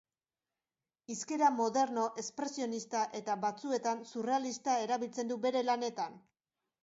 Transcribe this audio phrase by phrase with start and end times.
[1.15, 6.17] Hizkera moderno, espresionista eta batzuetan surrealista erabiltzen du bere lanetan.